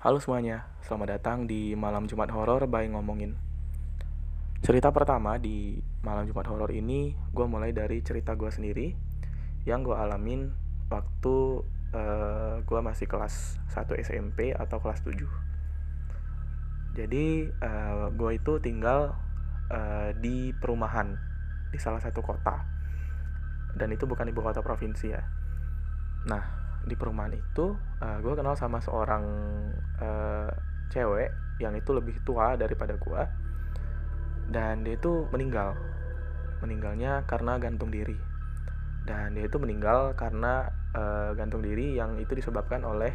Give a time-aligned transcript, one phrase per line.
[0.00, 3.36] Halo semuanya, selamat datang di Malam Jumat Horor by Ngomongin.
[4.64, 8.96] Cerita pertama di Malam Jumat Horor ini, gue mulai dari cerita gue sendiri
[9.68, 10.56] yang gue alamin
[10.88, 11.36] waktu
[11.92, 15.20] uh, gue masih kelas 1 SMP atau kelas 7.
[16.96, 19.12] Jadi uh, gue itu tinggal
[19.68, 21.12] uh, di perumahan
[21.68, 22.56] di salah satu kota
[23.76, 25.20] dan itu bukan ibu kota provinsi ya.
[26.24, 29.24] Nah, di perumahan itu uh, eh, gue kenal sama seorang
[30.00, 30.48] uh,
[30.88, 33.22] cewek yang itu lebih tua daripada gue
[34.50, 35.78] dan dia itu meninggal.
[36.60, 38.18] Meninggalnya karena gantung diri.
[39.06, 43.14] Dan dia itu meninggal karena uh, gantung diri yang itu disebabkan oleh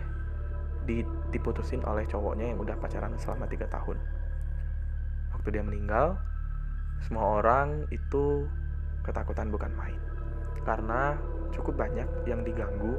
[1.33, 3.99] diputusin oleh cowoknya yang udah pacaran selama tiga tahun.
[5.35, 6.15] Waktu dia meninggal
[7.03, 8.47] semua orang itu
[9.03, 9.99] ketakutan bukan main.
[10.63, 11.19] Karena
[11.53, 12.97] cukup banyak yang diganggu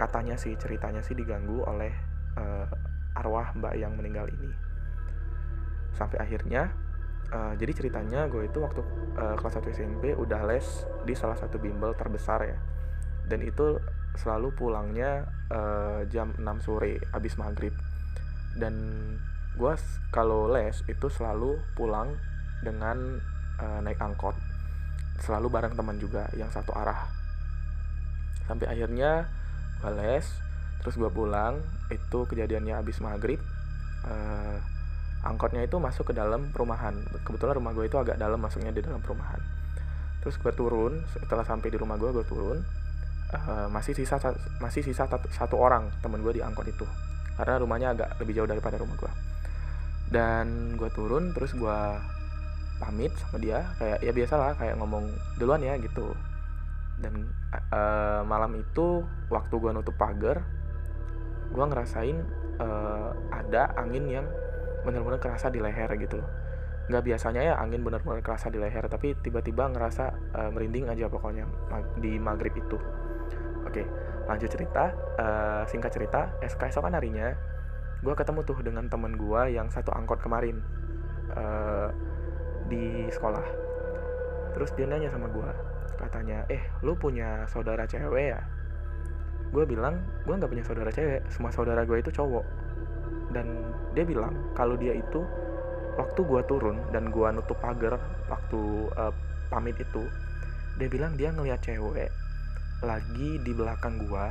[0.00, 1.92] katanya sih ceritanya sih diganggu oleh
[2.40, 2.64] uh,
[3.20, 4.48] arwah mbak yang meninggal ini.
[5.92, 6.72] Sampai akhirnya
[7.36, 8.80] uh, jadi ceritanya gue itu waktu
[9.20, 10.64] uh, kelas 1 SMP udah les
[11.04, 12.56] di salah satu bimbel terbesar ya.
[13.28, 13.76] Dan itu
[14.16, 17.76] selalu pulangnya uh, jam 6 sore habis maghrib.
[18.56, 18.74] Dan
[19.60, 19.74] gue
[20.08, 22.16] kalau les itu selalu pulang
[22.64, 23.20] dengan
[23.60, 24.34] uh, naik angkot.
[25.20, 27.04] Selalu bareng teman juga yang satu arah.
[28.48, 29.28] Sampai akhirnya
[29.88, 30.26] les
[30.84, 33.40] terus gue pulang itu kejadiannya habis maghrib
[34.04, 34.56] uh,
[35.24, 36.96] angkotnya itu masuk ke dalam perumahan.
[37.24, 39.40] Kebetulan rumah gue itu agak dalam masuknya di dalam perumahan.
[40.24, 42.60] Terus gue turun setelah sampai di rumah gue gue turun
[43.32, 44.16] uh, masih sisa
[44.60, 46.84] masih sisa satu orang temen gue di angkot itu.
[47.36, 49.12] Karena rumahnya agak lebih jauh daripada rumah gue
[50.10, 51.78] dan gue turun terus gue
[52.82, 55.06] pamit sama dia kayak ya biasa lah kayak ngomong
[55.38, 56.10] duluan ya gitu
[57.00, 57.32] dan
[57.72, 60.44] uh, malam itu waktu gue nutup pagar
[61.50, 62.16] gue ngerasain
[62.62, 64.26] uh, ada angin yang
[64.86, 66.30] benar-benar kerasa di leher gitu loh.
[66.86, 70.04] Nggak biasanya ya angin benar-benar kerasa di leher tapi tiba-tiba ngerasa
[70.36, 71.48] uh, merinding aja pokoknya
[71.98, 72.78] di maghrib itu.
[73.66, 73.82] Oke
[74.30, 77.34] lanjut cerita uh, singkat cerita keesokan harinya
[78.00, 80.62] gue ketemu tuh dengan temen gue yang satu angkot kemarin
[81.34, 81.90] uh,
[82.70, 83.42] di sekolah.
[84.54, 85.50] Terus dia nanya sama gue
[85.98, 88.40] katanya eh lu punya saudara cewek ya?
[89.50, 92.46] Gue bilang gue nggak punya saudara cewek semua saudara gue itu cowok.
[93.30, 93.46] Dan
[93.94, 95.22] dia bilang kalau dia itu
[95.98, 97.98] waktu gue turun dan gue nutup pagar
[98.30, 98.60] waktu
[98.94, 99.12] uh,
[99.50, 100.06] pamit itu
[100.78, 102.08] dia bilang dia ngeliat cewek
[102.80, 104.24] lagi di belakang gue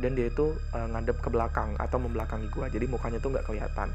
[0.00, 3.90] dan dia itu uh, ngadep ke belakang atau membelakangi gue jadi mukanya tuh nggak kelihatan.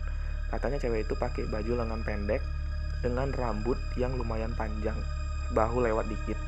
[0.48, 2.40] Katanya cewek itu pakai baju lengan pendek
[3.04, 4.96] dengan rambut yang lumayan panjang
[5.52, 6.47] bahu lewat dikit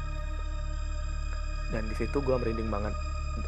[1.70, 2.94] dan di situ gue merinding banget.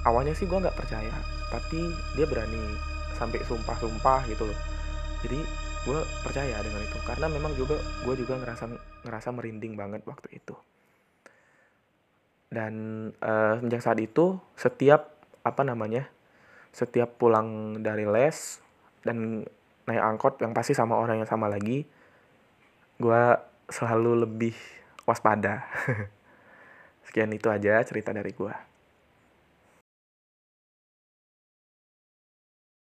[0.08, 1.14] Awalnya sih gue nggak percaya
[1.52, 2.80] tapi dia berani
[3.18, 4.60] sampai sumpah-sumpah gitu loh.
[5.22, 5.40] Jadi
[5.86, 6.98] gue percaya dengan itu.
[7.04, 8.66] Karena memang juga gue juga ngerasa
[9.06, 10.56] ngerasa merinding banget waktu itu.
[12.52, 12.74] Dan
[13.20, 16.06] uh, sejak saat itu setiap apa namanya
[16.72, 18.62] setiap pulang dari les
[19.04, 19.44] dan
[19.90, 21.84] naik angkot yang pasti sama orang yang sama lagi
[23.02, 23.24] gue
[23.68, 24.56] selalu lebih
[25.10, 25.66] waspada
[27.12, 28.71] Sekian itu aja cerita dari gue.